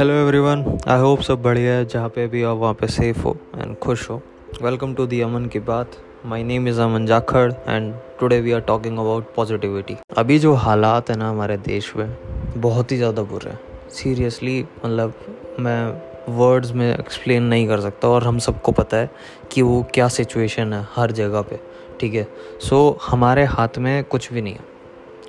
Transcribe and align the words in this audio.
Hello 0.00 0.12
everyone 0.14 0.62
I 0.88 1.00
hope 1.00 1.20
सब 1.20 1.42
बढ़िया 1.42 1.72
है 1.72 1.84
जहाँ 1.84 2.08
पे 2.08 2.26
भी 2.26 2.42
आप 2.42 2.56
वहाँ 2.56 2.74
पे 2.74 2.86
सेफ़ 2.86 3.18
हो 3.22 3.36
एंड 3.56 3.76
खुश 3.78 4.08
हो। 4.10 4.14
वेलकम 4.62 4.94
टू 4.94 5.06
दी 5.06 5.20
अमन 5.20 5.46
की 5.46 5.58
बात। 5.60 5.96
My 6.26 6.42
name 6.42 6.68
is 6.68 6.80
Aman 6.80 7.06
Jakhar 7.06 7.52
and 7.52 7.92
today 8.20 8.40
we 8.40 8.52
are 8.52 8.60
talking 8.60 8.98
about 8.98 9.34
positivity 9.34 9.96
अभी 10.18 10.38
जो 10.38 10.54
हालात 10.54 11.10
है 11.10 11.16
ना 11.16 11.28
हमारे 11.30 11.56
देश 11.58 11.92
में 11.96 12.16
बहुत 12.56 12.92
ही 12.92 12.96
ज़्यादा 12.96 13.22
बुरे 13.22 13.50
हैं। 13.50 13.58
सीरियसली 13.92 14.58
मतलब 14.84 15.14
मैं 15.60 16.34
वर्ड्स 16.38 16.72
में 16.72 16.88
एक्सप्लेन 16.94 17.42
नहीं 17.42 17.66
कर 17.68 17.80
सकता 17.80 18.08
और 18.08 18.24
हम 18.24 18.38
सबको 18.38 18.72
पता 18.72 18.96
है 18.96 19.10
कि 19.52 19.62
वो 19.62 19.82
क्या 19.94 20.08
सिचुएशन 20.08 20.72
है 20.72 20.86
हर 20.94 21.12
जगह 21.12 21.42
पे 21.42 21.60
ठीक 22.00 22.14
है? 22.14 22.26
सो 22.60 22.88
so, 22.90 23.10
हमारे 23.10 23.44
हाथ 23.46 23.78
में 23.78 24.04
कुछ 24.04 24.32
भी 24.32 24.42
नहीं 24.42 24.54
है। 24.54 24.64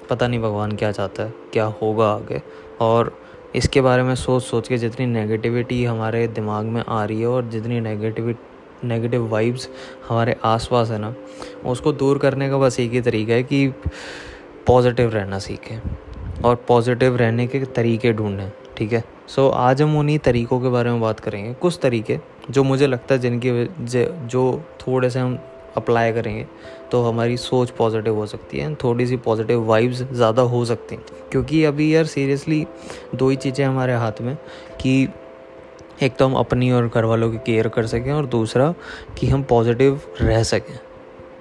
पता 0.09 0.27
नहीं 0.27 0.39
भगवान 0.39 0.75
क्या 0.75 0.91
चाहता 0.91 1.23
है 1.23 1.33
क्या 1.53 1.65
होगा 1.81 2.11
आगे 2.11 2.41
और 2.81 3.17
इसके 3.55 3.81
बारे 3.81 4.03
में 4.03 4.15
सोच 4.15 4.43
सोच 4.43 4.67
के 4.67 4.77
जितनी 4.77 5.05
नेगेटिविटी 5.05 5.85
हमारे 5.85 6.27
दिमाग 6.27 6.65
में 6.65 6.83
आ 6.87 7.05
रही 7.05 7.21
है 7.21 7.27
और 7.27 7.45
जितनी 7.45 7.79
नेगेटिविटी 7.79 8.87
नेगेटिव 8.87 9.27
वाइब्स 9.27 9.69
हमारे 10.09 10.35
आसपास 10.43 10.91
है 10.91 10.97
ना 10.97 11.15
उसको 11.65 11.91
दूर 11.91 12.17
करने 12.17 12.49
का 12.49 12.57
बस 12.57 12.79
एक 12.79 12.91
ही 12.91 13.01
तरीका 13.01 13.33
है 13.33 13.43
कि 13.43 13.67
पॉजिटिव 14.67 15.09
रहना 15.09 15.39
सीखें 15.39 15.81
और 16.45 16.55
पॉजिटिव 16.55 17.15
रहने 17.15 17.47
के 17.47 17.59
तरीके 17.59 18.13
ढूंढें 18.13 18.51
ठीक 18.77 18.93
है? 18.93 19.03
सो 19.27 19.49
so, 19.49 19.55
आज 19.55 19.81
हम 19.81 19.97
उन्हीं 19.97 20.19
तरीक़ों 20.19 20.61
के 20.61 20.69
बारे 20.69 20.91
में 20.91 21.01
बात 21.01 21.19
करेंगे। 21.19 21.53
कुछ 21.53 21.79
तरीके 21.81 22.19
जो 22.49 22.63
मुझे 22.63 22.87
लगता 22.87 23.15
है 23.15 23.21
जिनकी 23.21 23.69
जो 24.27 24.61
थोड़े 24.79 25.09
से 25.09 25.19
हम 25.19 25.39
अप्लाई 25.77 26.11
करेंगे 26.13 26.45
तो 26.91 27.01
हमारी 27.03 27.37
सोच 27.37 27.69
पॉजिटिव 27.71 28.15
हो 28.15 28.25
सकती 28.25 28.57
है 28.57 28.73
थोड़ी 28.75 29.05
सी 29.07 29.17
पॉजिटिव 29.19 29.63
वाइब्स 29.65 30.01
ज़्यादा 30.03 30.41
हो 30.43 30.63
सकती 30.65 30.95
हैं। 30.95 31.03
क्योंकि 31.31 31.63
अभी 31.63 31.93
यार 31.95 32.05
सीरियसली 32.05 32.65
दो 33.15 33.29
ही 33.29 33.35
चीज़ें 33.37 33.65
हमारे 33.65 33.93
हाथ 33.95 34.21
में, 34.21 34.35
कि 34.81 35.07
एक 36.03 36.15
तो 36.17 36.25
हम 36.25 36.33
अपनी 36.35 36.71
और 36.71 36.87
घर 36.87 37.05
वालों 37.05 37.29
की 37.31 37.37
केयर 37.37 37.67
कर 37.67 37.85
सकें 37.87 38.11
और 38.11 38.25
दूसरा 38.27 38.73
कि 39.17 39.27
हम 39.27 39.43
पॉजिटिव 39.43 40.01
रह 40.21 40.43
सकें, 40.43 40.73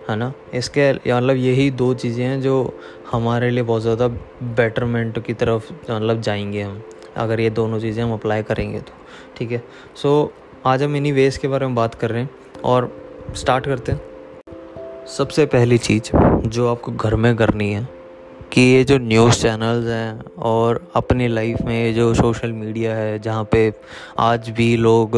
है 0.08 0.17
ना? 0.17 0.33
इसके 0.55 0.92
मतलब 0.92 1.36
यही 1.36 1.70
दो 1.73 1.92
चीज़ें 1.95 2.25
हैं 2.25 2.41
जो 2.41 2.78
हमारे 3.12 3.51
लिए 3.51 3.62
बहुत 3.62 3.83
ज़्यादा 3.83 4.08
बेटरमेंट 4.56 5.25
की 5.27 5.34
तरफ़ 5.34 5.73
मतलब 5.83 6.20
जाएँगे 6.20 6.62
हम, 6.62 6.83
अगर 7.17 7.41
ये 7.41 7.51
दोनों 7.51 7.78
चीज़ें 7.81 8.03
हम 8.05 8.12
अप्लाई 8.12 8.42
करेंगे 8.42 8.81
तो 8.81 8.92
ठीक 9.39 9.53
है? 9.53 9.62
सो 9.97 10.33
आज 10.67 10.83
हम 10.83 10.97
इन्हीं 10.97 11.12
वेज 11.12 11.36
के 11.36 11.48
बारे 11.48 11.67
में 11.67 11.75
बात 11.75 11.95
कर 11.95 12.11
रहे 12.11 12.23
हैं 12.23 12.31
और 12.64 12.92
स्टार्ट 13.36 13.64
करते 13.64 13.92
हैं। 13.92 14.09
सबसे 15.11 15.44
पहली 15.47 15.77
चीज़ 15.78 16.11
जो 16.47 16.69
आपको 16.70 16.92
घर 16.92 17.14
में 17.14 17.34
करनी 17.36 17.70
है 17.72 17.89
कि 18.53 18.61
ये 18.61 18.84
जो 18.84 18.98
न्यूज़ 18.98 19.41
चैनल्स 19.41 19.86
हैं 19.86 20.34
और 20.48 20.80
अपनी 20.97 21.27
लाइफ 21.28 21.62
में 21.64 21.75
ये 21.75 21.92
जो 21.92 22.12
सोशल 22.14 22.52
मीडिया 22.52 22.94
है, 22.97 23.19
जहाँ 23.19 23.44
पे 23.52 23.72
आज 24.19 24.50
भी 24.56 24.77
लोग 24.77 25.17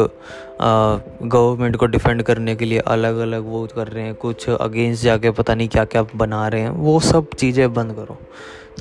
गवर्नमेंट 0.61 1.75
को 1.75 1.85
डिफेंड 1.85 2.23
करने 2.23 2.55
के 2.55 2.65
लिए 2.65 2.79
अलग 2.79 3.17
अलग 3.19 3.45
वो 3.47 3.65
कर 3.75 3.87
रहे 3.87 4.03
हैं, 4.03 4.15
कुछ 4.15 4.49
अगेंस्ट 4.49 5.03
जाके 5.03 5.31
पता 5.31 5.55
नहीं 5.55 5.67
क्या 5.67 5.85
क्या 5.85 6.03
बना 6.15 6.47
रहे 6.47 6.61
हैं, 6.61 6.69
वो 6.69 6.99
सब 7.01 7.33
चीज़ें 7.35 7.73
बंद 7.73 7.95
करो। 7.95 8.17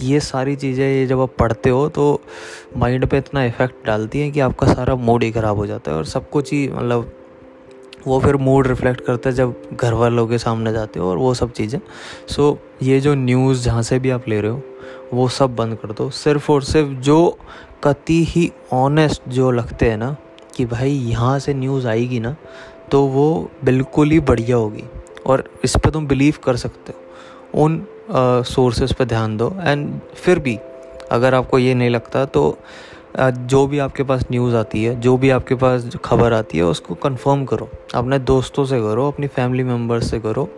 ये 0.00 0.20
सारी 0.22 0.56
चीज़ें 0.56 0.86
ये 0.86 1.06
जब 1.06 1.20
आप 1.20 1.34
पढ़ते 1.38 1.70
हो 1.70 1.88
तो 1.88 2.20
माइंड 2.76 3.06
पे 3.06 3.18
इतना 3.18 3.44
इफ़ेक्ट 3.44 3.86
डालती 3.86 4.20
हैं 4.20 4.32
कि 4.32 4.40
आपका 4.40 4.72
सारा 4.74 4.94
मूड 4.96 5.22
ही 5.22 5.30
ख़राब 5.32 5.56
हो 5.56 5.66
जाता 5.66 5.90
है 5.90 5.96
और 5.96 6.04
सब 6.04 6.30
कुछ 6.30 6.52
ही 6.52 6.68
मतलब 6.68 7.12
वो 8.06 8.18
फिर 8.20 8.36
मूड 8.36 8.66
रिफ्लेक्ट 8.66 9.00
करता 9.00 9.28
है 9.30 9.34
जब 9.36 9.54
घर 9.72 9.92
वालों 9.92 10.26
के 10.26 10.38
सामने 10.38 10.72
जाते 10.72 11.00
हो 11.00 11.10
और 11.10 11.16
वो 11.16 11.32
सब 11.34 11.52
चीज़ें। 11.52 11.78
सो 12.28 12.50
so, 12.50 12.86
ये 12.86 13.00
जो 13.00 13.14
न्यूज़ 13.14 13.64
जहाँ 13.64 13.82
से 13.82 13.98
भी 13.98 14.10
आप 14.10 14.28
ले 14.28 14.40
रहे 14.40 14.50
हो 14.50 14.62
वो 15.12 15.28
सब 15.28 15.54
बंद 15.56 15.76
कर 15.76 15.92
दो। 15.92 16.08
सिर्फ़ 16.10 16.50
और 16.52 16.62
सिर्फ़ 16.62 16.90
जो 17.00 17.38
कति 17.84 18.22
ही 18.24 18.50
ऑनेस्ट 18.72 19.22
जो 19.28 19.50
लगते 19.50 19.90
हैं 19.90 19.96
ना 19.96 20.16
कि 20.56 20.64
भाई 20.66 20.90
यहाँ 20.90 21.38
से 21.38 21.54
न्यूज़ 21.54 21.86
आएगी 21.88 22.20
ना 22.20 22.36
तो 22.90 23.04
वो 23.06 23.50
बिल्कुल 23.64 24.10
ही 24.10 24.20
बढ़िया 24.20 24.56
होगी। 24.56 24.84
और 25.26 25.44
इस 25.64 25.76
पर 25.76 25.90
तुम 25.90 26.06
बिलीव 26.06 26.34
कर 26.44 26.56
सकते 26.56 26.92
हो। 26.92 27.64
उन 27.64 27.84
सोर्सेज 28.44 28.92
पर 28.92 29.04
ध्यान 29.04 29.36
दो। 29.36 29.52
एंड 29.60 30.00
फिर 30.14 30.38
भी 30.38 30.58
अगर 31.12 31.34
आपको 31.34 31.58
ये 31.58 31.74
नहीं 31.74 31.90
लगता 31.90 32.24
तो 32.24 32.58
जो 33.18 33.66
भी 33.66 33.78
आपके 33.78 34.02
पास 34.02 34.24
न्यूज़ 34.30 34.54
आती 34.56 34.84
है, 34.84 35.00
जो 35.00 35.16
भी 35.16 35.30
आपके 35.30 35.54
पास 35.54 35.88
खबर 36.04 36.32
आती 36.32 36.58
है, 36.58 36.64
उसको 36.64 36.94
कंफर्म 36.94 37.44
करो। 37.44 37.68
अपने 37.94 38.18
दोस्तों 38.18 38.64
से 38.64 38.80
करो, 38.80 39.08
अपनी 39.08 39.26
फैमिली 39.26 39.64
मेंबर्स 39.64 40.10
से 40.10 40.20
करो 40.20 40.48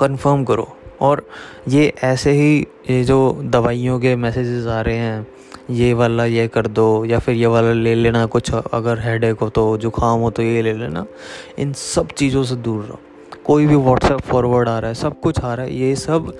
कंफर्म 0.00 0.44
करो। 0.44 0.68
और 1.00 1.26
ये 1.68 1.92
ऐसे 2.04 2.30
ही, 2.30 2.58
ये 2.90 3.02
जो 3.04 3.38
दवाइयों 3.42 3.98
के 4.00 4.14
मैसेजेस 4.16 4.66
आ 4.66 4.80
रहे 4.80 4.96
हैं, 4.96 5.26
ये 5.70 5.92
वाला 5.94 6.24
ये 6.24 6.46
कर 6.48 6.66
दो, 6.66 7.04
या 7.04 7.18
फिर 7.18 7.34
ये 7.34 7.46
वाला 7.46 7.72
ले 7.72 7.94
लेना, 7.94 8.24
कुछ 8.26 8.52
अगर 8.54 8.98
हेड 8.98 9.24
हो 9.32 9.48
तो 9.48 9.76
जुकाम 9.78 10.20
हो 10.20 10.30
तो 10.30 10.42
ये 10.42 10.62
ले 10.62 10.72
लेना, 10.72 11.04
इन 11.58 11.72
सब 11.72 12.08
चीज़ों 12.08 12.44
से 12.44 12.56
दूर 12.56 12.84
रहो। 12.84 12.98
कोई 13.44 13.66
भी 13.66 13.76
व्हाट्सएप 13.76 14.20
फॉरवर्ड 14.20 14.68
आ 14.68 14.78
रहा 14.78 14.88
है, 14.88 14.94
सब 14.94 15.20
कुछ 15.20 15.40
आ 15.40 15.54
रहा 15.54 15.66
है, 15.66 15.74
ये 15.74 15.94
सब 15.96 16.32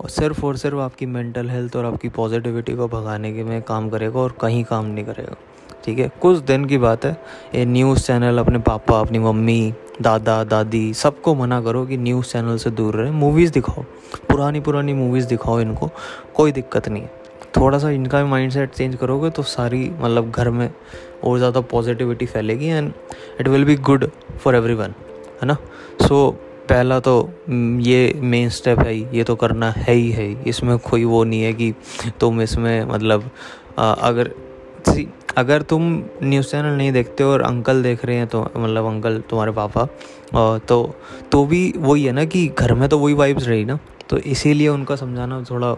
और 0.00 0.08
सिर्फ़ 0.08 0.44
और 0.46 0.56
सिर्फ़ 0.56 0.76
आपकी 0.76 1.06
मेंटल 1.06 1.48
हेल्थ 1.50 1.76
और 1.76 1.84
आपकी 1.84 2.08
पॉजिटिविटी 2.08 2.72
को 2.72 2.88
भगाने 2.88 3.32
के 3.32 3.44
में 3.44 3.60
काम 3.62 3.88
करेगा 3.90 4.20
और 4.20 4.34
कहीं 4.40 4.64
काम 4.64 4.86
नहीं 4.86 5.04
करेगा। 5.04 5.36
ठीक 5.84 5.98
है? 5.98 6.10
कुछ 6.22 6.38
दिन 6.38 6.64
की 6.64 6.78
बात 6.78 7.04
है। 7.04 7.12
ये 7.54 7.64
न्यूज़ 7.64 8.06
चैनल 8.06 8.38
अपने 8.38 8.58
पापा, 8.58 9.00
अपनी 9.00 9.18
मम्मी, 9.18 9.74
दादा, 10.02 10.42
दादी 10.44 10.92
सबको 10.94 11.34
मना 11.34 11.60
करो 11.60 11.84
कि 11.86 11.96
न्यूज़ 11.96 12.26
चैनल 12.26 12.56
से 12.56 12.70
दूर 12.70 12.94
रहें। 12.94 13.10
मूवीज़ 13.10 13.52
दिखाओ। 13.52 13.82
पुरानी 14.30 14.60
पुरानी 14.60 14.92
मूवीज़ 14.92 15.26
दिखाओ 15.28 15.60
इनको। 15.60 15.90
कोई 16.34 16.52
दिक्कत 16.52 16.88
नहीं 16.88 17.02
है। 17.02 17.16
थोड़ा 17.56 17.78
सा 17.78 17.90
इनका 17.90 18.22
भी 18.22 18.28
माइंड 18.30 18.52
सेट 18.52 18.70
चेंज 18.70 18.96
करोगे 18.96 19.30
तो 19.30 19.42
सारी 19.42 19.90
मतलब 20.00 20.30
घर 20.30 20.50
में 20.50 20.70
और 21.24 21.38
ज़्यादा 21.38 21.60
पॉजिटिविटी 21.60 22.26
फैलेगी 22.26 22.66
and 22.66 22.92
it 23.40 23.48
will 23.48 23.64
be 23.64 23.76
good 23.76 24.10
for 24.40 24.56
every 24.56 24.74
है 24.74 25.46
ना? 25.46 25.56
सो 26.02 26.36
पहला 26.68 26.98
तो 27.00 27.14
ये 27.82 28.00
मेन 28.24 28.48
स्टेप 28.50 28.78
है 28.80 28.96
ये 29.16 29.24
तो 29.24 29.34
करना 29.36 29.70
है 29.70 29.94
ही 29.94 30.10
है 30.10 30.30
इसमें 30.44 30.76
कोई 30.80 31.04
वो 31.04 31.22
नहीं 31.24 31.42
है 31.42 31.52
कि 31.52 31.72
तुम 32.20 32.40
इसमें 32.42 32.84
मतलब 32.84 33.30
आ, 33.78 33.92
अगर 33.92 34.30
अगर 35.36 35.62
तुम 35.62 35.82
न्यूज़ 36.22 36.46
चैनल 36.46 36.76
नहीं 36.76 36.92
देखते 36.92 37.24
और 37.24 37.42
अंकल 37.42 37.82
देख 37.82 38.04
रहे 38.04 38.16
हैं 38.16 38.26
तो 38.26 38.40
मतलब 38.56 38.86
अंकल 38.86 39.20
तुम्हारे 39.30 39.52
पापा 39.52 39.86
तो 40.68 40.78
तो 41.32 41.44
भी 41.44 41.62
वही 41.78 42.04
है 42.04 42.12
ना 42.12 42.24
कि 42.24 42.46
घर 42.48 42.74
में 42.74 42.88
तो 42.88 42.98
वही 42.98 43.14
वाइब्स 43.14 43.46
रही 43.48 43.64
ना 43.64 43.78
तो 44.10 44.18
इसीलिए 44.28 44.68
उनका 44.68 44.96
समझाना 44.96 45.42
थोड़ा 45.50 45.76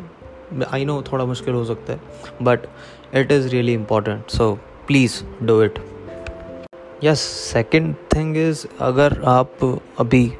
आई 0.72 0.84
नो 0.84 1.02
थोड़ा 1.02 1.24
मुश्किल 1.24 1.54
हो 1.54 1.64
सकता 1.64 1.92
है 1.92 2.00
but 2.42 2.66
it 3.14 3.32
is 3.32 3.48
really 3.48 3.74
important 3.74 4.30
so 4.30 4.52
please 4.86 5.22
do 5.42 5.62
it 5.62 5.78
yes 7.05 7.21
second 7.53 7.94
thing 8.15 8.37
is 8.37 8.66
अगर 8.81 9.22
आप 9.25 9.65
अभी 9.99 10.33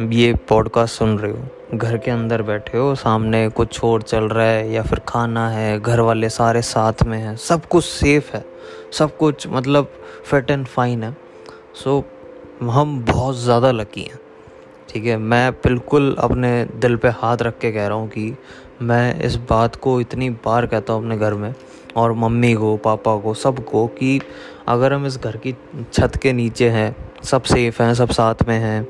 ये 0.00 0.32
पॉडकास्ट 0.48 0.98
सुन 0.98 1.18
रहे 1.18 1.32
हो 1.32 1.78
घर 1.78 1.96
के 1.98 2.10
अंदर 2.10 2.42
बैठे 2.42 2.78
हो 2.78 2.94
सामने 2.94 3.48
कुछ 3.48 3.84
और 3.84 4.02
चल 4.02 4.24
रहा 4.24 4.46
है 4.46 4.72
या 4.72 4.82
फिर 4.82 4.98
खाना 4.98 5.48
है 5.50 5.80
घर 5.80 6.00
वाले 6.00 6.28
सारे 6.28 6.62
साथ 6.62 7.02
में 7.02 7.18
हैं 7.18 7.36
सब 7.36 7.66
कुछ 7.66 7.84
सेफ़ 7.84 8.36
है 8.36 8.44
सब 8.92 9.16
कुछ 9.16 9.46
मतलब 9.46 9.92
फिट 10.30 10.50
एंड 10.50 10.66
फाइन 10.66 11.02
है 11.02 11.16
सो 11.74 12.04
so, 12.62 12.70
हम 12.70 13.04
बहुत 13.04 13.36
ज़्यादा 13.36 13.70
लकी 13.70 14.02
हैं 14.02 14.18
ठीक 14.88 15.04
है? 15.04 15.16
मैं 15.16 15.52
बिल्कुल 15.52 16.16
अपने 16.18 16.64
दिल 16.76 16.96
पे 16.96 17.08
हाथ 17.08 17.36
रख 17.36 17.58
के 17.58 17.72
कह 17.72 17.86
रहा 17.86 17.96
हूँ 17.96 18.08
कि 18.08 18.36
मैं 18.82 19.20
इस 19.20 19.36
बात 19.36 19.76
को 19.76 20.00
इतनी 20.00 20.30
बार 20.30 20.66
कहता 20.66 20.92
हूँ 20.92 21.02
अपने 21.02 21.16
घर 21.16 21.34
में 21.34 21.54
और 21.98 22.12
मम्मी 22.14 22.52
को, 22.54 22.76
पापा 22.76 23.16
को, 23.16 23.34
सबको 23.34 23.86
कि 23.88 24.20
अगर 24.68 24.92
हम 24.92 25.06
इस 25.06 25.16
घर 25.18 25.36
की 25.36 25.54
छत 25.92 26.16
के 26.22 26.32
नीचे 26.32 26.68
हैं, 26.70 26.94
सब 27.24 27.42
सेफ़ 27.44 27.82
हैं, 27.82 27.92
सब 27.94 28.10
साथ 28.10 28.42
में 28.48 28.58
हैं 28.58 28.86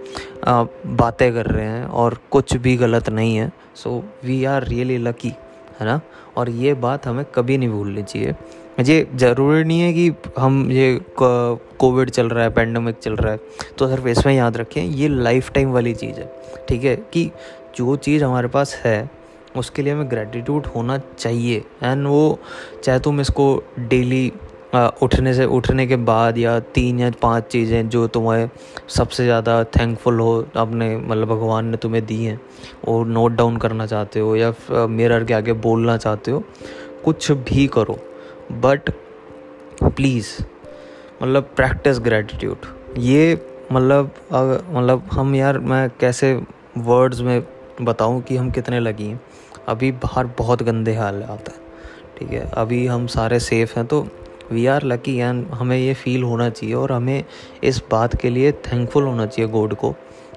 बातें 0.97 1.33
कर 1.35 1.47
रहे 1.47 1.67
हैं 1.67 1.85
और 1.85 2.19
कुछ 2.31 2.57
भी 2.57 2.77
गलत 2.77 3.09
नहीं 3.11 3.37
है 3.37 3.51
so 3.77 4.03
we 4.25 4.45
are 4.45 4.65
really 4.65 4.97
lucky 4.99 5.33
है 5.81 5.87
ना? 5.87 6.01
और 6.37 6.51
ये 6.51 6.73
बात 6.77 7.07
हमें 7.07 7.25
कभी 7.35 7.59
नहीं 7.59 7.69
भूलनी 7.69 8.03
चाहिए। 8.03 8.35
ये 8.81 9.07
ज़रूरी 9.15 9.63
नहीं 9.65 9.81
है 9.81 9.93
कि 9.93 10.33
हम 10.39 10.71
ये 10.71 11.01
कोविड 11.19 12.11
चल 12.11 12.29
रहा 12.29 12.45
है 12.45 12.51
पेंडेमिक 12.55 12.99
चल 12.99 13.17
रहा 13.17 13.33
है 13.33 13.41
तो 13.79 13.89
सिर्फ़ 13.89 14.07
इसमें 14.09 14.35
याद 14.35 14.57
रखें 14.57 14.83
ये 14.83 15.09
लाइफ 15.09 15.51
टाइम 15.53 15.73
वाली 15.73 15.95
चीज़ 15.95 16.19
है, 16.21 16.33
ठीक 16.69 16.85
है? 16.85 16.97
कि 16.97 17.31
जो 17.77 17.97
चीज़ 17.97 18.25
हमारे 18.25 18.49
पास 18.49 18.75
है 18.85 18.99
उसके 19.57 19.83
लिए 19.83 19.93
हमें 19.93 20.11
ग्रेटिट्यूड 20.11 20.67
होना 20.67 20.99
चाहिए। 20.99 21.65
एंड 21.83 22.07
वो, 22.07 22.39
चाहे 22.85 22.99
तुम 23.01 23.21
इसको 23.21 23.63
डेली 23.81 24.33
उठने 25.03 25.33
से, 25.35 25.45
उठने 25.47 25.87
के 25.87 25.97
बाद 25.97 26.39
या 26.39 26.59
तीन 26.75 26.99
या 27.01 27.11
पाँच 27.23 27.45
चीज़ें 27.53 27.89
जो 27.89 28.07
तुम्हें 28.09 28.49
सबसे 28.89 29.25
ज़्यादा 29.25 29.63
थैंकफुल 29.67 30.21
हो, 30.21 30.45
अपने 30.57 30.97
मतलब 30.97 31.29
भगवान 31.29 31.67
ने 31.67 31.77
तुम्हें 31.77 32.05
दी 32.07 32.25
हैं 32.25 32.41
और 32.89 33.07
नोट 33.07 33.33
डाउन 33.33 33.57
करना 33.57 33.87
चाहते 33.87 34.21
हो 34.21 34.37
या 34.37 34.53
मिरर 34.89 35.25
के 35.25 35.35
आगे 35.35 35.53
बोलना 35.65 35.97
चाहते 35.97 36.31
हो, 36.31 36.43
कुछ 37.05 37.31
भी 37.33 37.67
करो। 37.69 37.99
बट 38.53 38.91
प्लीज़ 39.83 40.29
मतलब 41.23 41.51
प्रैक्टिस 41.57 41.99
ग्रेटिट्यूड 42.01 42.67
ये 42.99 43.41
मतलब 43.73 44.11
मतलब 44.33 45.09
हम 45.13 45.35
यार, 45.35 45.59
मैं 45.59 45.89
कैसे 46.01 46.35
वर्ड्स 46.79 47.21
में 47.21 47.41
बताऊँ 47.81 48.21
कि 48.23 48.37
हम 48.37 48.51
कितने 48.51 48.81
लगी 48.81 49.05
हैं। 49.05 49.21
अभी 49.69 49.91
बाहर 49.95 50.27
बहुत 50.39 50.63
गंदे 50.63 50.95
हाल 50.95 51.23
आता 51.23 51.53
है 51.53 51.67
ठीक 52.19 52.31
है, 52.31 52.41
अभी 52.53 52.87
हम 52.87 53.07
सारे 53.09 53.39
सेफ़ 53.41 53.75
हैं 53.77 53.87
तो 53.87 54.07
वी 54.53 54.67
आर 54.67 54.85
लकी 54.85 55.17
एंड 55.17 55.47
हमें 55.51 55.77
ये 55.79 55.95
फील 55.95 56.23
होना 56.23 56.49
चाहिए 56.51 56.75
और 56.75 56.93
हमें 56.93 57.25
इस 57.65 57.83
बात 57.91 58.15
के 58.21 58.31
लिए 58.31 58.53
थैंकफुल 58.65 59.05
होना 59.05 59.27
चाहिए 59.27 59.51
गॉड 59.53 59.75
को 59.75 59.91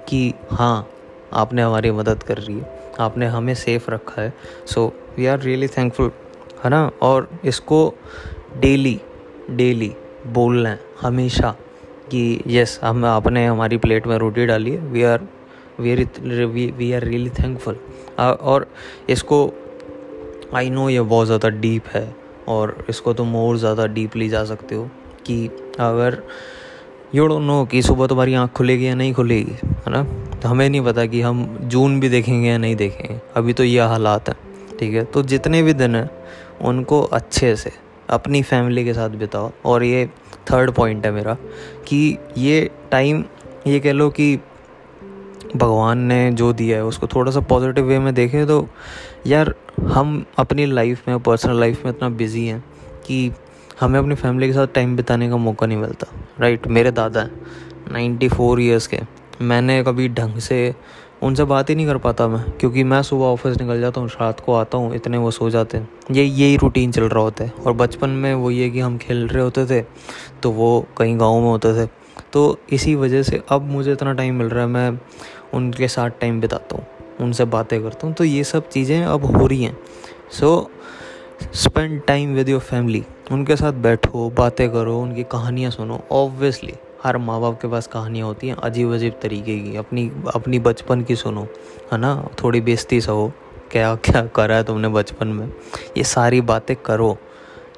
कि 0.08 0.32
हाँ 0.50 0.88
आपने 1.32 1.62
हमारी 1.62 1.90
मदद 1.90 2.22
कर 2.22 2.38
रही 2.38 2.58
है, 2.58 2.66
आपने 3.00 3.26
हमें 3.26 3.54
सेफ़ 3.54 3.90
रखा 3.90 4.22
है। 4.22 4.32
So 4.66 4.92
we 5.16 5.26
are 5.26 5.40
really 5.40 5.68
thankful 5.68 6.10
है 6.64 6.70
ना? 6.70 6.90
और 7.02 7.28
इसको 7.44 7.94
डेली 8.60 9.00
डेली 9.50 9.92
बोलना 10.28 10.68
है 10.68 10.80
हमेशा 11.00 11.50
कि 12.10 12.42
यस 12.46 12.78
हम 12.82 13.04
आपने 13.04 13.46
हमारी 13.46 13.76
प्लेट 13.76 14.06
में 14.06 14.16
रोटी 14.18 14.46
डाली 14.46 14.70
है 14.70 14.78
we 14.88 15.02
are 15.02 15.26
we 15.82 16.66
we 16.78 16.92
are 16.92 17.04
really 17.04 17.30
thankful 17.30 17.76
और 18.20 18.66
इसको 19.10 19.38
आई 20.54 20.70
नो 20.70 20.88
ये 20.90 21.00
बहुत 21.02 21.26
ज़्यादा 21.26 21.48
डीप 21.48 21.86
है 21.88 22.04
और 22.48 22.84
इसको 22.88 23.12
तुम 23.12 23.36
और 23.36 23.56
ज़्यादा 23.56 23.86
डीपली 23.88 24.28
जा 24.28 24.44
सकते 24.44 24.74
हो 24.74 24.84
कि 25.26 25.46
अगर 25.80 26.22
यू 27.14 27.26
डोंट 27.26 27.42
नो 27.42 27.64
कि 27.64 27.82
सुबह 27.82 28.06
तुम्हारी 28.06 28.34
आँख 28.34 28.52
खुलेगी 28.52 28.86
या 28.86 28.94
नहीं 28.94 29.12
खुलेगी, 29.14 29.52
है 29.52 29.90
ना? 29.90 30.02
तो 30.38 30.48
हमें 30.48 30.68
नहीं 30.68 30.80
पता 30.80 31.04
कि 31.06 31.20
हम 31.20 31.58
जून 31.62 31.98
भी 32.00 32.08
देखेंगे 32.08 32.48
या 32.48 32.58
नहीं 32.58 32.76
देखेंगे। 32.76 33.20
अभी 33.36 33.52
तो 33.52 33.64
ये 33.64 33.80
हालात 33.80 34.28
हैं, 34.28 34.36
ठीक 34.78 34.94
है? 34.94 35.04
तो 35.04 35.22
जितने 35.22 35.62
भी 35.62 35.72
दिन 35.72 35.96
हैं, 35.96 36.08
उनको 36.60 37.00
अच्छे 37.02 37.54
से, 37.56 37.72
अपनी 38.10 38.42
फैमिली 38.42 38.84
के 38.84 38.94
साथ 38.94 39.10
बिताओ। 39.16 39.50
और 39.64 39.84
ये 39.84 40.06
थर्ड 40.50 40.70
पॉइंट 40.70 41.06
है 41.06 41.12
मेरा 41.12 41.36
कि 41.86 42.18
ये 42.38 42.70
टाइम 42.90 43.24
ये 43.66 43.80
कह 43.80 43.92
लो 43.92 44.08
कि 44.10 44.34
भगवान 45.56 45.98
ने 45.98 46.30
जो 46.32 46.52
दिया 46.52 46.76
है, 46.76 46.84
उसको 46.84 47.06
थोड़ा 47.06 47.32
सा 47.32 47.40
पॉजिटिव 47.40 47.84
वे 47.84 47.98
में 47.98 48.12
देखें 48.14 48.46
तो 48.46 48.66
यार, 49.26 49.54
हम 49.82 50.24
अपनी 50.38 50.66
लाइफ 50.66 51.08
में 51.08 51.18
पर्सनल 51.20 51.60
लाइफ 51.60 51.84
में 51.84 51.92
इतना 51.92 52.08
बिज़ी 52.10 52.46
हैं 52.46 52.62
कि 53.06 53.30
हमें 53.80 53.98
अपनी 53.98 54.14
फैमिली 54.14 54.46
के 54.46 54.52
साथ 54.52 54.66
टाइम 54.74 54.96
बिताने 54.96 55.28
का 55.30 55.36
मौका 55.38 55.66
नहीं 55.66 55.78
मिलता 55.78 56.06
राइट 56.40 56.66
मेरे 56.68 56.90
दादा 56.92 57.20
हैं 57.20 57.92
नाइन्टी 57.92 58.28
फोर 58.28 58.60
ईयर्स 58.60 58.86
के। 58.86 59.00
मैंने 59.42 59.82
कभी 59.84 60.08
ढंग 60.10 60.38
से 60.40 60.74
उनसे 61.22 61.44
बात 61.44 61.70
ही 61.70 61.74
नहीं 61.74 61.86
कर 61.86 61.96
पाता 61.98 62.26
मैं, 62.28 62.42
क्योंकि 62.50 62.84
मैं 62.84 63.02
सुबह 63.02 63.24
ऑफ़िस 63.24 63.56
निकल 63.58 63.80
जाता 63.80 64.00
हूँ, 64.00 64.08
रात 64.10 64.40
को 64.40 64.54
आता 64.54 64.78
हूँ, 64.78 64.94
इतने 64.94 65.18
वो 65.18 65.30
सो 65.30 65.50
जाते 65.50 65.78
हैं। 65.78 65.88
ये, 66.10 66.24
यही 66.24 66.56
रूटीन 66.56 66.92
चल 66.92 67.02
रहा 67.02 67.22
होता 67.22 67.44
है। 67.44 67.52
और 67.66 67.72
बचपन 67.72 68.10
में 68.10 68.34
वो 68.34 68.50
ये 68.50 68.68
कि 68.70 68.80
हम 68.80 68.96
खेल 68.98 69.26
रहे 69.28 69.42
होते 69.42 69.66
थे 69.66 69.80
तो 70.42 70.50
वो 70.50 70.86
कहीं 70.96 71.18
गाँव 71.20 71.40
में 71.40 71.48
होते 71.48 71.74
थे। 71.74 71.88
तो 72.32 72.58
इसी 72.72 72.94
वजह 72.94 73.22
से 73.22 73.42
अब 73.48 73.70
मुझे 73.70 73.92
इतना 73.92 74.12
टाइम 74.12 74.34
मिल 74.34 74.48
रहा 74.48 74.64
है, 74.64 74.68
मैं 74.68 74.98
उनके 75.54 75.88
साथ 75.88 76.10
टाइम 76.20 76.40
बिताता 76.40 76.76
हूँ, 76.76 76.86
उनसे 77.20 77.44
बातें 77.46 77.82
करता 77.82 78.06
हूँ 78.06 78.14
तो 78.14 78.24
ये 78.24 78.44
सब 78.44 78.68
चीज़ें 78.68 79.02
अब 79.02 79.24
हो 79.36 79.46
रही 79.46 79.64
हैं। 79.64 79.76
So 80.32 80.70
spend 81.54 82.00
time 82.06 82.34
with 82.34 82.48
your 82.48 82.60
family 82.60 83.04
उनके 83.32 83.56
साथ 83.56 83.72
बैठो, 83.74 84.28
बातें 84.30 84.70
करो, 84.70 84.98
उनकी 84.98 85.22
कहानियाँ 85.24 85.70
सुनो। 85.70 86.00
ऑब्वियसली 86.12 86.74
हर 87.04 87.16
माँ 87.18 87.40
बाप 87.40 87.60
के 87.60 87.68
पास 87.68 87.86
कहानियाँ 87.86 88.26
होती 88.26 88.48
हैं 88.48 88.54
अजीब 88.56 88.92
अजीब 88.94 89.18
तरीके 89.22 89.58
की, 89.58 89.76
अपनी 89.76 90.10
अपनी 90.34 90.58
बचपन 90.60 91.02
की 91.02 91.16
सुनो, 91.16 91.46
है 91.92 91.98
ना? 91.98 92.14
थोड़ी 92.42 92.60
बेइज्जती 92.60 93.00
सहो 93.00 93.32
क्या 93.70 93.94
क्या 93.96 94.24
करा 94.26 94.56
है 94.56 94.64
तुमने 94.64 94.88
बचपन 94.88 95.28
में? 95.28 95.46
ये 95.96 96.04
सारी 96.04 96.40
बातें 96.42 96.74
करो। 96.76 97.16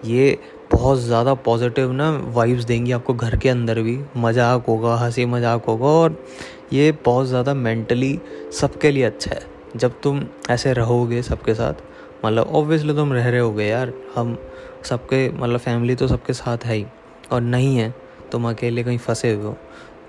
ये 0.05 0.39
बहुत 0.73 0.99
ज़्यादा 0.99 1.35
पॉजिटिव 1.45 1.93
ना 1.93 2.11
वाइब्स 2.35 2.65
देंगी 2.65 2.93
आपको 2.93 3.15
घर 3.15 3.37
के 3.37 3.49
अंदर 3.49 3.81
भी। 3.83 3.99
मज़ाक 4.17 4.67
होगा, 4.69 4.95
हँसी 4.97 5.25
मज़ाक 5.27 5.65
होगा 5.65 5.87
और 5.87 6.23
ये 6.73 6.91
बहुत 7.05 7.27
ज़्यादा 7.27 7.55
मेंटली 7.55 8.19
सबके 8.53 8.91
लिए 8.91 9.05
अच्छा 9.05 9.35
है। 9.35 9.43
जब 9.77 10.01
तुम 10.03 10.21
ऐसे 10.51 10.73
रहोगे 10.73 11.23
सबके 11.23 11.55
साथ 11.55 11.83
मतलब 12.25 12.47
ऑब्वियसली 12.49 12.95
तुम 12.95 13.13
रह 13.13 13.29
रहे 13.29 13.41
होगे 13.41 13.65
यार, 13.65 13.93
हम 14.15 14.37
सबके 14.85 15.29
मतलब 15.31 15.59
फैमिली 15.59 15.95
तो 15.95 16.09
सबके 16.09 16.33
साथ 16.33 16.65
है 16.65 16.75
ही। 16.75 16.87
और 17.33 17.41
नहीं 17.41 17.77
है, 17.77 17.95
तुम 18.33 18.49
अकेले 18.49 18.85
कहीं 18.85 18.99
फंसे 18.99 19.33
हुए 19.33 19.45
हो 19.45 19.57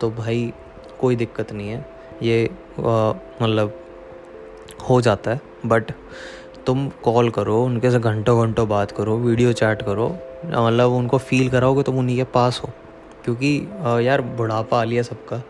तो 0.02 0.10
भाई 0.12 0.52
कोई 1.00 1.16
दिक्कत 1.16 1.52
नहीं 1.54 1.70
है। 1.70 1.86
ये 2.22 2.50
मतलब 2.80 3.80
हो 4.90 5.00
जाता 5.02 5.32
है 5.32 5.42
बट 5.66 5.92
तुम 6.66 6.88
कॉल 7.04 7.30
करो, 7.30 7.64
उनके 7.64 7.92
से 7.92 8.00
घंटों 8.00 8.40
घंटों 8.42 8.68
बात 8.70 8.92
करो 8.92 9.18
वीडियो 9.18 9.52
चैट 9.54 9.82
करो 9.82 10.08
मतलब 10.48 10.92
उनको 10.92 11.18
फील 11.20 11.50
कराओगे 11.50 11.84
तुम 11.84 11.98
उन्हीं 12.00 12.18
के 12.18 12.24
पास 12.34 12.62
हो। 12.64 12.70
क्योंकि 13.26 13.58
यार 14.08 14.22
बुढ़ापा 14.22 14.80
आ 14.82 14.84
लिया 14.84 15.04
सबका, 15.04 15.42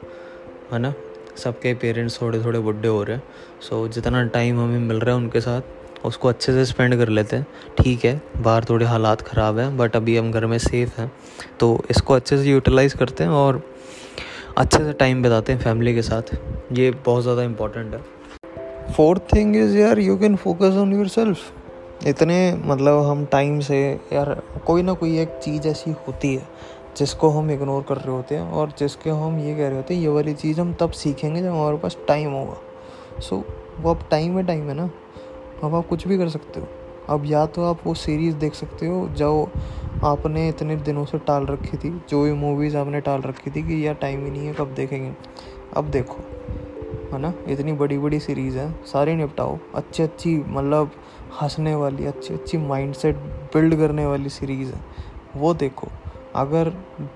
है 0.71 0.79
ना? 0.79 0.93
सबके 1.37 1.73
पेरेंट्स 1.73 2.21
थोड़े 2.21 2.43
थोड़े 2.43 2.59
बुढ़े 2.59 2.87
हो 2.87 3.01
रहे 3.03 3.15
हैं। 3.15 3.23
सो 3.61 3.87
जितना 3.87 4.23
टाइम 4.25 4.59
हमें 4.59 4.79
मिल 4.79 4.99
रहा 4.99 5.15
है 5.15 5.21
उनके 5.21 5.41
साथ, 5.41 5.61
उसको 6.05 6.27
अच्छे 6.27 6.53
से 6.53 6.65
स्पेंड 6.65 6.95
कर 6.97 7.09
लेते 7.09 7.35
हैं। 7.35 7.47
ठीक 7.77 8.05
है, 8.05 8.21
बाहर 8.37 8.65
थोड़े 8.69 8.85
हालात 8.85 9.21
ख़राब 9.21 9.57
हैं 9.59 9.75
बट 9.77 9.95
अभी 9.95 10.17
हम 10.17 10.31
घर 10.31 10.45
में 10.45 10.57
सेफ़ 10.59 10.99
हैं। 11.01 11.11
तो 11.59 11.77
इसको 11.89 12.13
अच्छे 12.13 12.37
से 12.37 12.49
यूटिलाइज़ 12.49 12.95
करते 12.97 13.23
हैं 13.23 13.31
और 13.31 13.61
अच्छे 14.57 14.77
से 14.77 14.93
टाइम 14.93 15.23
बिताते 15.23 15.53
हैं 15.53 15.59
फैमिली 15.59 15.93
के 15.95 16.01
साथ। 16.01 16.35
ये 16.73 16.91
बहुत 17.05 17.23
ज़्यादा 17.23 17.43
इम्पोर्टेंट 17.43 17.93
है। 17.93 18.93
फोर्थ 18.93 19.33
थिंग 19.33 19.55
इज़ 19.55 19.77
यार 19.77 19.99
you 19.99 20.17
can 20.17 20.35
focus 20.37 20.77
on 20.77 20.93
yourself 21.09 21.51
इतने 22.07 22.55
मतलब 22.65 23.03
हम 23.03 23.25
टाइम 23.25 23.59
से, 23.59 23.99
यार, 24.13 24.43
कोई 24.67 24.81
ना 24.81 24.93
कोई 24.93 25.19
एक 25.19 25.29
चीज़ 25.29 25.67
ऐसी 25.67 25.91
होती 25.91 26.35
है, 26.35 26.47
जिसको 26.97 27.29
हम 27.29 27.51
इग्नोर 27.51 27.83
कर 27.83 27.97
रहे 27.97 28.15
होते 28.15 28.35
हैं 28.35 28.51
और 28.51 28.71
जिसके 28.79 29.09
हम 29.09 29.39
ये 29.39 29.55
कह 29.55 29.67
रहे 29.67 29.75
होते 29.75 29.93
हैं, 29.93 30.01
ये 30.01 30.07
वाली 30.07 30.33
चीज़ 30.33 30.61
हम 30.61 30.73
तब 30.73 30.91
सीखेंगे 30.91 31.41
जब 31.41 31.49
हमारे 31.49 31.77
पास 31.77 31.97
टाइम 32.07 32.31
होगा। 32.31 32.57
सो 33.19 33.43
वो 33.81 33.89
अब 33.91 33.99
टाइम 34.11 34.37
है 34.37 34.45
टाइम 34.45 34.67
है 34.67 34.73
ना। 34.73 34.89
अब 35.63 35.75
आप 35.75 35.87
कुछ 35.87 36.07
भी 36.07 36.17
कर 36.17 36.29
सकते 36.29 36.59
हो। 36.59 36.67
अब 37.09 37.23
या 37.25 37.45
तो 37.45 37.63
आप 37.63 37.79
वो 37.85 37.93
सीरीज़ 37.93 38.35
देख 38.35 38.53
सकते 38.53 38.87
हो, 38.87 39.07
जो 39.07 39.49
आपने 40.03 40.49
इतने 40.49 40.75
दिनों 40.75 41.05
से 41.05 41.17
टाल 41.17 41.45
रखी 41.45 41.77
थी, 41.77 42.01
जो 42.09 42.23
भी 42.23 42.31
मूवीज़ 42.31 42.77
आपने 42.77 43.01
टाल 43.01 43.21
रखी 43.21 43.51
थी 43.51 43.63
कि, 43.63 43.87
यार 43.87 43.95
टाइम 43.95 44.25
ही 44.25 44.31
नहीं 44.31 44.47
है, 44.47 44.53
कब 44.53 44.73
देखेंगे? 44.73 45.13
अब 45.73 45.85
देखो, 45.85 46.17
है 47.13 47.21
ना? 47.21 47.33
इतनी 47.47 47.71
बड़ी 47.71 47.97
बड़ी 47.97 48.19
सीरीज़ 48.19 48.57
है, 48.57 48.71
सारी 48.85 49.15
निपटाओ। 49.15 49.57
अच्छी 49.75 50.03
अच्छी 50.03 50.43
मतलब 50.47 50.91
हंसने 51.41 51.75
वाली, 51.75 52.05
अच्छी 52.05 52.33
अच्छी 52.33 52.57
माइंडसेट 52.57 53.15
बिल्ड 53.53 53.75
करने 53.77 54.05
वाली 54.05 54.29
सीरीज़ 54.29 54.73
है। 54.73 54.81
वो 55.35 55.53
देखो, 55.53 55.87
अगर 56.35 56.69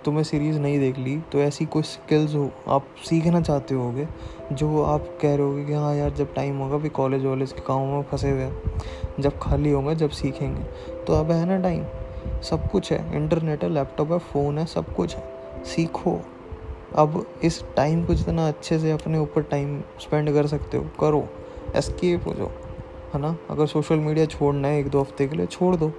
तुम्हें 0.06 0.24
सीरीज़ 0.24 0.60
नहीं 0.60 0.80
देख 0.80 0.98
ली 0.98 1.18
तो 1.32 1.40
ऐसी 1.40 1.66
कोई 1.66 1.84
स्किल्स 1.84 2.36
हो, 2.36 2.50
आप 2.68 2.86
सीखना 3.06 3.42
चाहते 3.42 3.76
होगे, 3.76 4.08
जो 4.52 4.84
आप 4.84 5.08
कह 5.22 5.36
रहे 5.36 5.46
होगे 5.46 5.66
कि 5.66 5.74
हाँ 5.74 5.94
यार, 5.96 6.10
जब 6.10 6.34
टाइम 6.34 6.58
होगा 6.58 6.78
भी 6.78 6.90
कॉलेज 6.90 7.26
वॉलेज 7.26 7.52
के 7.52 7.62
कामों 7.62 7.86
में 7.88 8.04
फंसे 8.04 8.32
हुए 8.32 8.50
जब 9.20 9.40
खाली 9.40 9.72
होंगे, 9.72 9.96
जब 9.96 10.10
सीखेंगे। 10.10 10.64
तो 11.08 11.14
अब 11.14 11.32
है 11.32 11.46
ना 11.46 11.58
टाइम 11.60 11.86
सब 12.42 12.70
कुछ 12.72 12.92
है 12.92 13.16
इंटरनेट 13.16 13.64
है 13.64 13.70
लैपटॉप 13.70 14.12
है 14.12 14.20
फ़ोन 14.20 14.58
है, 14.58 14.66
सब 14.66 14.94
कुछ 14.96 15.16
है, 15.16 15.24
सीखो। 15.66 16.20
अब 16.96 17.26
इस 17.44 17.64
टाइम 17.76 18.06
को 18.06 18.14
जितना 18.14 18.48
अच्छे 18.48 18.80
से 18.80 18.92
अपने 18.92 19.18
ऊपर 19.18 19.42
टाइम 19.42 19.80
स्पेंड 20.00 20.34
कर 20.34 20.48
सकते 20.48 20.78
हो, 20.78 20.90
करो 21.00 21.28
एस्केप 21.76 22.28
हो 22.28 22.34
जाओ। 22.34 22.52
है 23.14 23.22
ना? 23.22 23.36
अगर 23.50 23.66
सोशल 23.66 23.96
मीडिया 23.96 24.26
छोड़ना 24.26 24.68
है 24.68 24.80
एक 24.80 24.90
दो 24.90 25.02
हफ़्ते 25.02 25.28
के 25.28 25.36
लिए, 25.36 25.46
छोड़ 25.46 25.76
दो। 25.76 25.92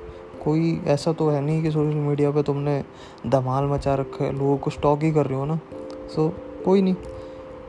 कोई 0.45 0.81
ऐसा 0.87 1.13
तो 1.13 1.29
है 1.29 1.41
नहीं 1.41 1.63
कि 1.63 1.71
सोशल 1.71 1.97
मीडिया 1.97 2.31
पे 2.31 2.43
तुमने 2.43 2.85
धमाल 3.27 3.65
मचा 3.65 3.95
रखा 3.95 4.25
है, 4.25 4.33
लोगों 4.33 4.57
को 4.57 4.71
स्टॉक 4.71 5.03
ही 5.03 5.13
कर 5.13 5.27
रहे 5.27 5.39
हो 5.39 5.45
ना? 5.45 5.61
सो 6.17 6.29
कोई 6.65 6.83
नहीं। 6.83 6.95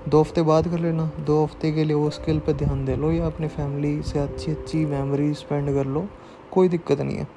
दो 0.10 0.22
हफ़्ते 0.22 0.42
बाद 0.42 0.68
कर 0.68 0.80
लेना। 0.80 1.12
दो 1.20 1.44
हफ़्ते 1.44 1.72
के 1.72 1.84
लिए 1.84 1.96
वो 1.96 2.10
स्किल 2.10 2.40
पे 2.40 2.54
ध्यान 2.54 2.86
दे 2.86 2.96
लो 2.96 3.12
या 3.12 3.26
अपनी 3.26 3.48
फैमिली 3.48 4.02
से 4.04 4.20
अच्छी 4.20 4.52
अच्छी 4.52 4.86
मेमोरी 4.86 5.34
स्पेंड 5.34 5.74
कर 5.74 5.86
लो। 5.86 6.08
कोई 6.52 6.70
दिक्कत 6.70 7.02
नहीं 7.02 7.18
है 7.18 7.28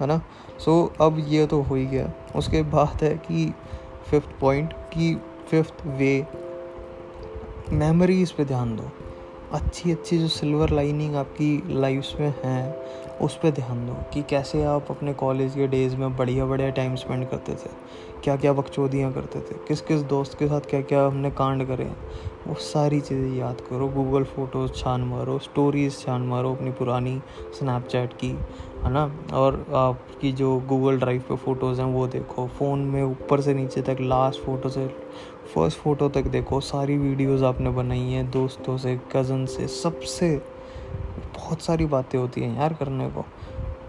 है 0.00 0.06
ना? 0.06 0.20
सो 0.58 0.92
अब 1.00 1.24
ये 1.28 1.46
तो 1.46 1.62
हो 1.62 1.74
ही 1.74 1.86
गया। 1.86 2.12
उसके 2.36 2.62
बाद 2.62 3.04
है 3.04 3.14
कि 3.16 3.54
फिफ्थ 4.10 4.28
पॉइंट 4.40 4.72
कि 4.72 5.14
फिफ्थ 5.50 5.86
वे 5.86 6.26
मेमोरीज 7.72 8.30
पे 8.30 8.44
ध्यान 8.44 8.76
दो। 8.76 8.90
अच्छी 9.52 9.92
अच्छी 9.92 10.16
जो 10.18 10.26
सिल्वर 10.28 10.70
लाइनिंग 10.70 11.14
आपकी 11.16 11.74
लाइफ 11.74 12.20
में 12.20 12.34
है, 12.44 12.82
उस 13.22 13.36
पर 13.36 13.50
ध्यान 13.50 13.86
दो 13.86 13.94
कि 14.12 14.22
कैसे 14.30 14.62
आप 14.64 14.90
अपने 14.90 15.12
कॉलेज 15.14 15.54
के 15.54 15.66
डेज़ 15.68 15.96
में 15.96 16.16
बढ़िया 16.16 16.44
बढ़िया 16.46 16.68
टाइम 16.70 16.94
स्पेंड 16.96 17.28
करते 17.30 17.54
थे 17.54 17.70
क्या 18.24 18.36
क्या 18.36 18.52
बकचोदियाँ 18.52 19.12
करते 19.12 19.40
थे 19.40 19.54
किस 19.68 19.80
किस 19.80 20.02
दोस्त 20.08 20.38
के 20.38 20.46
साथ 20.48 20.68
क्या 20.70 20.80
क्या 20.82 21.04
हमने 21.06 21.30
कांड 21.30 21.66
करे 21.68 21.90
वो 22.46 22.54
सारी 22.62 23.00
चीज़ें 23.00 23.36
याद 23.36 23.60
करो। 23.60 23.88
गूगल 23.88 24.24
फ़ोटोज़ 24.26 24.72
छान 24.72 25.00
मारो 25.04 25.38
स्टोरीज़ 25.38 25.98
छान 25.98 26.22
मारो 26.22 26.54
अपनी 26.54 26.70
पुरानी 26.70 27.20
स्नैपचैट 27.58 28.12
की। 28.14 28.32
है 28.84 28.90
ना? 28.92 29.04
और 29.34 29.66
आपकी 29.74 30.32
जो 30.32 30.58
गूगल 30.60 30.98
ड्राइव 30.98 31.24
पे 31.28 31.36
फ़ोटोज़ 31.36 31.80
हैं, 31.80 31.88
वो 31.88 32.06
देखो। 32.06 32.46
फ़ोन 32.48 32.78
में 32.78 33.02
ऊपर 33.02 33.40
से 33.40 33.54
नीचे 33.54 33.82
तक 33.82 33.96
लास्ट 34.00 34.40
फ़ोटो 34.40 34.68
से 34.68 34.86
फ़र्स्ट 35.54 35.78
फ़ोटो 35.78 36.08
तक 36.08 36.26
देखो। 36.26 36.60
सारी 36.60 36.96
वीडियोज़ 36.98 37.44
आपने 37.44 37.70
बनाई 37.70 37.98
हैं, 37.98 38.30
दोस्तों 38.30 38.76
से 38.76 38.98
कज़न 39.12 39.46
से, 39.46 39.66
सबसे। 39.66 40.36
बहुत 41.36 41.62
सारी 41.62 41.86
बातें 41.86 42.18
होती 42.18 42.40
हैं 42.40 42.56
यार 42.56 42.72
करने 42.72 43.08
को। 43.10 43.24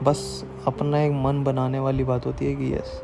बस 0.04 0.46
अपना 0.68 1.02
एक 1.02 1.12
मन 1.12 1.44
बनाने 1.44 1.80
वाली 1.80 2.04
बात 2.04 2.26
होती 2.26 2.46
है 2.46 2.56
कि 2.56 2.74
यस 2.74 3.02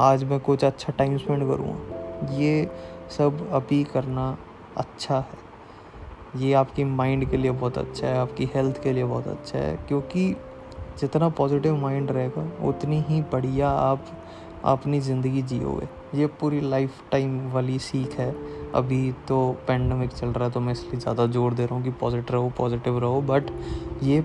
आज 0.00 0.24
मैं 0.24 0.40
कुछ 0.40 0.64
अच्छा 0.64 0.92
टाइम 0.92 1.16
स्पेंड 1.18 1.46
करूँगा 1.48 2.34
ये 2.34 2.70
सब 3.18 3.48
अभी 3.52 3.82
करना 3.84 4.38
अच्छा 4.76 5.18
है। 5.18 6.40
ये 6.40 6.52
आपकी 6.52 6.84
माइंड 6.84 7.30
के 7.30 7.36
लिए 7.36 7.50
बहुत 7.50 7.78
अच्छा 7.78 8.06
है, 8.06 8.18
आपकी 8.18 8.50
हेल्थ 8.54 8.82
के 8.82 8.92
लिए 8.92 9.04
बहुत 9.04 9.28
अच्छा 9.28 9.58
है, 9.58 9.76
क्योंकि 9.88 10.36
जितना 11.00 11.28
पॉजिटिव 11.28 11.76
माइंड 11.76 12.10
रहेगा, 12.10 12.68
उतनी 12.68 13.00
ही 13.00 13.20
बढ़िया 13.32 13.68
आप 13.70 14.04
अपनी 14.64 15.00
ज़िंदगी 15.00 15.42
जियोगे। 15.42 15.88
ये 16.18 16.26
पूरी 16.40 16.60
लाइफ 16.60 17.02
टाइम 17.12 17.50
वाली 17.52 17.78
सीख 17.78 18.18
है। 18.18 18.34
अभी 18.74 19.12
तो 19.28 19.56
पेंडेमिक 19.68 20.10
चल 20.10 20.28
रहा 20.28 20.44
है 20.44 20.50
तो 20.50 20.60
मैं 20.60 20.72
इसलिए 20.72 21.00
ज़्यादा 21.00 21.26
ज़ोर 21.26 21.54
दे 21.54 21.66
रहा 21.66 21.74
हूँ 21.74 21.84
कि 21.84 21.90
पॉजिटिव 21.90 22.34
रहो 22.36 22.52
पॉजिटिव 22.58 22.98
रहो 22.98 23.20
बट 23.20 23.50
ये 24.02 24.20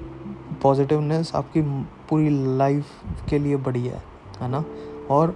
पॉजिटिवनेस 0.64 1.32
आपकी 1.36 1.62
पूरी 2.10 2.58
लाइफ 2.58 2.86
के 3.30 3.40
लिए 3.40 3.56
बढ़िया 3.58 3.94
है 3.94 4.02
है 4.42 4.50
ना? 4.50 4.64
और 5.12 5.36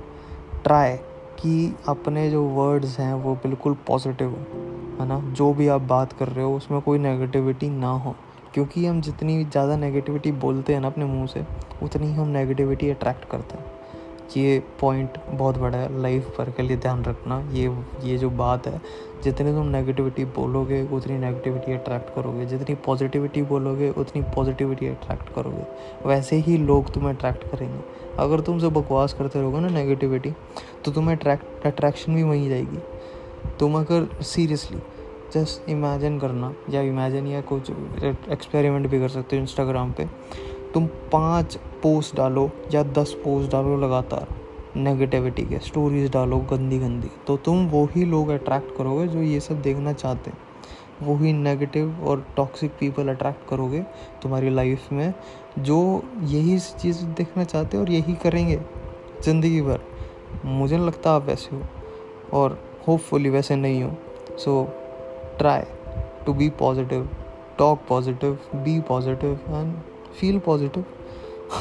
ट्राई 0.64 0.96
कि 1.40 1.76
अपने 1.88 2.30
जो 2.32 2.44
वर्ड्स 2.44 3.00
हैं, 3.00 3.14
वो 3.14 3.36
बिल्कुल 3.36 3.74
पॉजिटिव 3.88 4.30
हो, 4.30 4.38
है 5.00 5.08
ना? 5.08 5.20
जो 5.34 5.54
भी 5.54 5.68
आप 5.68 5.82
बात 5.82 6.14
कर 6.14 6.28
रहे 6.28 6.46
हो, 6.46 6.56
उसमें 6.56 6.82
कोई 6.82 7.00
नेगेटिविटी 7.00 7.70
ना 7.70 7.90
हो। 7.90 8.16
क्योंकि 8.54 8.86
हम 8.86 9.02
जितनी 9.02 9.44
ज़्यादा 9.44 9.78
नेगेटिविटी 9.78 10.32
बोलते 10.34 10.74
हैं 10.74 10.82
ना 10.82 10.88
अपने 10.88 11.06
मुँह 11.06 11.28
से, 11.28 11.46
उतनी 11.84 12.08
ही 12.08 12.14
हम 12.14 12.28
नेगेटिविटी 12.28 12.90
अट्रैक्ट 12.90 13.30
करते 13.30 13.58
हैं। 13.58 13.76
ये 14.38 14.60
पॉइंट 14.82 15.18
बहुत 15.30 15.58
बड़ा 15.58 15.78
है 15.78 16.02
लाइफ 16.02 16.34
पर 16.38 16.50
के 16.52 16.64
लिए 16.64 16.78
ध्यान 16.78 17.04
रखना। 17.06 17.40
ये 17.52 17.70
ये 18.04 18.18
जो 18.18 18.30
बात 18.30 18.68
है, 18.68 18.82
जितनी 19.24 19.52
तुम 19.52 19.68
नेगेटिविटी 19.68 20.26
बोलोगे, 20.26 20.82
उतनी 20.88 21.18
नेगेटिविटी 21.18 21.74
अट्रैक्ट 21.74 22.14
करोगे। 22.16 22.46
जितनी 22.46 22.76
पॉजिटिविटी 22.86 23.42
बोलोगे, 23.44 23.90
उतनी 23.90 24.22
पॉजिटिविटी 24.36 24.88
अट्रैक्ट 24.88 25.34
करोगे। 25.36 25.64
वैसे 26.08 26.36
ही 26.38 26.58
लोग 26.58 26.92
तुम्हें 26.94 27.14
अट्रैक्ट 27.14 27.44
करेंगे। 27.44 27.80
अगर 28.20 28.42
तुम 28.42 28.60
से 28.60 28.70
बकवास 28.72 29.14
करते 29.14 29.40
रहोगे 29.40 29.60
ना 29.60 29.70
नेगेटिविटी 29.70 30.34
तो 30.86 30.92
तुम्हें 30.92 31.16
अट्रैक्ट 31.16 31.66
अट्रैक्शन 31.66 32.16
भी 32.16 32.24
वहीं 32.24 32.50
जाएगी। 32.50 32.80
तुम 33.60 33.80
अगर 33.80 34.08
सीरियसली 34.24 34.78
जस्ट 35.34 35.70
इमेजिन 35.70 36.20
करना, 36.20 36.54
या 36.70 36.82
इमेजिन 36.84 37.28
या 37.28 37.42
कुछ 37.44 37.70
एक्सपेरिमेंट 38.02 38.88
भी 38.88 39.00
कर 39.00 39.10
सकते 39.10 39.36
हो 39.36 39.42
इंस्टाग्राम 39.42 39.92
पे। 39.92 40.06
तुम 40.74 40.88
पाँच 41.12 41.56
पोस्ट 41.84 42.16
डालो 42.16 42.50
या 42.74 42.84
दस 42.84 43.14
पोस्ट 43.24 43.52
डालो 43.52 43.78
लगातार 43.78 44.28
नेगेटिविटी 44.78 45.44
के 45.44 45.60
स्टोरीज 45.60 46.12
डालो 46.12 46.38
गंदी 46.50 46.80
गंदी 46.80 47.10
तो 47.28 47.38
तुम 47.38 47.68
वही 47.68 48.06
लोग 48.06 48.30
अट्रैक्ट 48.30 48.76
करोगे 48.78 49.08
जो 49.08 49.22
ये 49.22 49.40
सब 49.40 49.62
देखना 49.62 49.94
चाहते 49.94 50.32
हैं। 50.32 50.46
वही 51.04 51.34
नेगेटिव 51.34 52.04
और 52.04 52.26
टॉक्सिक 52.38 52.72
पीपल 52.72 53.08
अट्रैक्ट 53.10 53.48
करोगे 53.50 53.82
तुम्हारी 54.22 54.50
लाइफ 54.50 54.92
में, 54.92 55.14
जो 55.60 56.04
यही 56.24 56.58
चीज़ 56.60 57.04
देखना 57.08 57.44
चाहते 57.44 57.78
हैं 57.78 57.84
और 57.84 57.92
यही 57.92 58.14
करेंगे 58.16 58.60
ज़िंदगी 59.24 59.62
भर। 59.62 59.82
मुझे 60.46 60.76
नहीं 60.78 60.88
लगता 60.88 61.12
आप 61.12 61.26
वैसे 61.26 61.56
हो, 61.56 61.62
और 62.34 62.60
होपफुली 62.88 63.30
वैसे 63.30 63.56
नहीं 63.56 63.84
हो। 63.84 63.92
So 64.38 64.64
try 65.38 65.64
to 66.26 66.34
be 66.34 66.50
positive 66.60 67.10
talk 67.60 67.82
positive 67.90 68.40
be 68.56 68.80
positive 68.82 69.40
and 69.50 69.74
feel 70.20 70.40
positive 70.40 70.86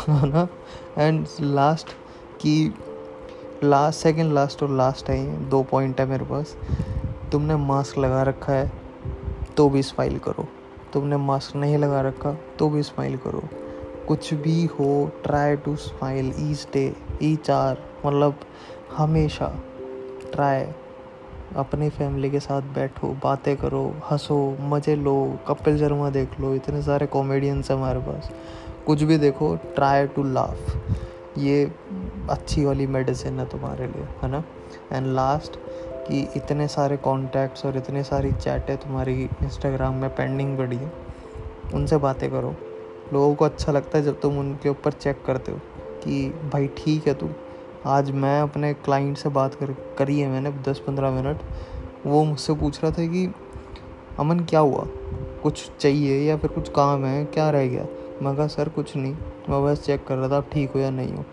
है 0.08 0.28
ना 0.28 0.46
एंड 0.98 1.26
लास्ट 1.40 1.90
कि 2.40 2.74
लास्ट 3.64 3.98
सेकंड 3.98 4.32
लास्ट 4.32 4.62
और 4.62 4.70
लास्ट 4.70 5.10
है 5.10 5.48
दो 5.48 5.62
पॉइंट 5.62 6.00
है 6.00 6.06
मेरे 6.06 6.24
पास। 6.24 6.56
तुमने 7.32 7.56
मास्क 7.56 7.98
लगा 7.98 8.22
रखा 8.22 8.52
है 8.52 8.72
तो 9.56 9.68
भी 9.68 9.82
स्माइल 9.82 10.18
करो। 10.18 10.46
तुमने 10.92 11.16
मास्क 11.16 11.56
नहीं 11.56 11.78
लगा 11.78 12.00
रखा 12.00 12.32
तो 12.58 12.68
भी 12.68 12.82
स्माइल 12.82 13.16
करो। 13.16 13.42
कुछ 14.08 14.32
भी 14.34 14.64
हो 14.72 14.88
try 15.24 15.56
to 15.56 15.76
smile 15.76 16.32
each 16.40 16.66
day 16.72 16.92
each 17.22 17.50
hour 17.50 17.78
मतलब 18.06 18.40
हमेशा 18.96 19.48
ट्राई 20.32 20.64
अपनी 21.56 21.88
फैमिली 21.88 22.30
के 22.30 22.40
साथ 22.40 22.62
बैठो, 22.74 23.08
बातें 23.22 23.56
करो, 23.56 23.84
हंसो, 24.10 24.36
मज़े 24.60 24.94
लो, 24.96 25.16
कपिल 25.48 25.78
शर्मा 25.78 26.10
देख 26.10 26.40
लो, 26.40 26.54
इतने 26.54 26.82
सारे 26.82 27.06
कॉमेडियंस 27.06 27.70
हैं 27.70 27.76
हमारे 27.78 28.00
पास। 28.00 28.30
कुछ 28.86 29.02
भी 29.02 29.18
देखो 29.18 29.54
ट्राई 29.74 30.06
टू 30.06 30.22
लाफ 30.22 31.38
ये 31.38 31.64
अच्छी 32.30 32.64
वाली 32.64 32.86
मेडिसिन 32.86 33.38
है 33.40 33.46
तुम्हारे 33.46 33.86
लिए, 33.86 34.06
है 34.22 34.30
ना? 34.30 34.42
एंड 34.92 35.06
लास्ट 35.06 35.56
कि 36.08 36.20
इतने 36.36 36.68
सारे 36.68 36.96
कॉन्टैक्ट्स 36.96 37.64
और 37.66 37.76
इतनी 37.76 38.02
सारी 38.02 38.32
चैटें 38.32 38.76
तुम्हारी 38.76 39.22
इंस्टाग्राम 39.22 39.94
में 39.94 40.08
पेंडिंग 40.10 40.56
पड़ी 40.58 40.76
है, 40.76 40.92
उनसे 41.74 41.96
बातें 41.96 42.30
करो। 42.30 42.54
लोगों 43.12 43.34
को 43.34 43.44
अच्छा 43.44 43.72
लगता 43.72 43.98
है 43.98 44.04
जब 44.04 44.20
तुम 44.20 44.38
उनके 44.38 44.68
ऊपर 44.68 44.92
चेक 44.92 45.22
करते 45.26 45.52
हो, 45.52 45.58
कि 46.04 46.28
भाई 46.52 46.66
ठीक 46.76 47.06
है 47.06 47.14
तू 47.14 47.28
आज 47.86 48.10
मैं 48.10 48.40
अपने 48.40 48.74
क्लाइंट 48.74 49.16
से 49.16 49.28
बात 49.28 49.54
कर 49.54 49.76
करी 49.98 50.20
है 50.20 50.28
मैंने 50.28 50.50
दस 50.50 50.78
पंद्रह 50.78 51.10
मिनट। 51.10 51.38
वो 52.06 52.24
मुझसे 52.24 52.54
पूछ 52.54 52.82
रहा 52.82 52.92
था 52.92 53.06
कि 53.06 53.34
अमन 54.18 54.40
क्या 54.40 54.60
हुआ? 54.60 54.86
कुछ 55.42 55.70
चाहिए 55.80 56.28
या 56.28 56.36
फिर 56.36 56.50
कुछ 56.50 56.68
काम 56.68 57.04
है? 57.04 57.24
क्या 57.24 57.50
रह 57.50 57.66
गया? 57.66 57.86
मैं 58.22 58.36
कहा 58.36 58.46
सर 58.46 58.68
कुछ 58.68 58.96
नहीं। 58.96 59.14
मैं 59.50 59.64
बस 59.64 59.82
चेक 59.82 60.06
कर 60.06 60.16
रहा 60.16 60.28
था 60.28 60.36
आप 60.36 60.50
ठीक 60.52 60.70
हो 60.70 60.78
या 60.78 60.90
नहीं 60.90 61.14
हो? 61.14 61.24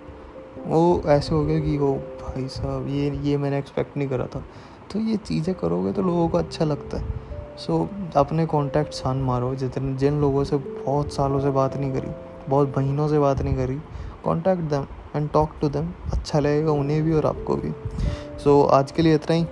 वो 0.65 1.03
ऐसे 1.05 1.35
हो 1.35 1.45
गया 1.45 1.59
कि 1.59 1.77
वो 1.77 1.93
भाई 1.95 2.47
साहब 2.47 2.87
ये 2.87 3.11
ये 3.11 3.37
मैंने 3.37 3.57
एक्सपेक्ट 3.57 3.97
नहीं 3.97 4.07
करा 4.07 4.25
था। 4.25 4.43
तो 4.91 4.99
ये 4.99 5.17
चीज़ें 5.17 5.55
करोगे 5.55 5.91
तो 5.91 6.01
लोगों 6.01 6.29
को 6.29 6.37
अच्छा 6.37 6.65
लगता 6.65 6.97
है। 6.97 7.13
सो 7.57 7.89
so, 8.11 8.17
अपने 8.17 8.45
कॉन्टैक्ट 8.45 8.93
सान 8.93 9.17
मारो। 9.17 9.55
जितने 9.55 9.93
जिन 9.93 10.21
लोगों 10.21 10.43
से 10.43 10.57
बहुत 10.57 11.13
सालों 11.13 11.39
से 11.39 11.49
बात 11.49 11.77
नहीं 11.77 11.93
करी 11.93 12.11
बहुत 12.49 12.77
महीनों 12.77 13.07
से 13.07 13.19
बात 13.19 13.41
नहीं 13.41 13.55
करी 13.55 13.79
contact 14.23 14.61
them 14.61 14.85
and 15.15 15.29
talk 15.31 15.49
to 15.61 15.69
them 15.69 15.91
अच्छा 16.13 16.39
लगेगा 16.39 16.71
उन्हें 16.71 17.03
भी 17.03 17.13
और 17.13 17.25
आपको 17.25 17.55
भी। 17.55 17.71
सो 18.39 18.63
so, 18.63 18.71
आज 18.73 18.91
के 18.91 19.01
लिए 19.01 19.15
इतना 19.15 19.35
ही। 19.35 19.45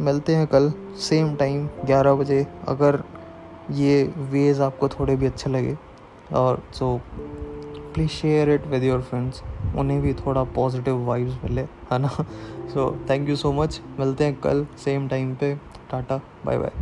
मिलते 0.00 0.34
हैं 0.34 0.46
कल 0.46 0.72
सेम 0.98 1.34
टाइम 1.36 1.68
ग्यारह 1.84 2.14
बजे। 2.14 2.46
अगर 2.68 3.02
ये 3.70 4.02
वेज 4.16 4.60
आपको 4.60 4.88
थोड़े 4.88 5.16
भी 5.16 5.26
अच्छे 5.26 5.50
लगे। 5.50 5.76
और 6.34 6.62
so 6.72 7.00
please 7.94 8.10
share 8.10 8.50
it 8.50 8.66
with 8.66 8.82
your 8.82 9.00
friends 9.00 9.42
उन्हें 9.76 10.00
भी 10.02 10.12
थोड़ा 10.14 10.44
पॉजिटिव 10.44 11.04
वाइब्स 11.04 11.34
मिले 11.44 11.60
है 11.60 11.98
ना? 11.98 12.08
So 12.68 12.90
thank 13.10 13.28
you 13.28 13.36
so 13.36 13.52
much 13.52 13.80
मिलते 14.00 14.24
हैं 14.24 14.40
कल 14.40 14.66
सेम 14.84 15.08
टाइम 15.08 15.34
पे। 15.34 15.54
Tata 15.90 16.20
bye 16.46 16.58
bye 16.58 16.72